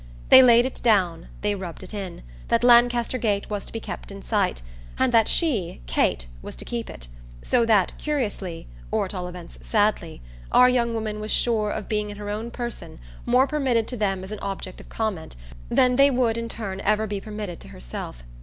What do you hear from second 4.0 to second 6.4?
in sight, and that she, Kate,